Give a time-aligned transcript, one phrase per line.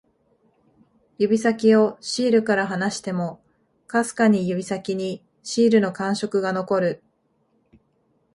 [1.19, 3.39] 指先をシールから離しても、
[3.85, 7.03] かすかに指先にシールの感触が残る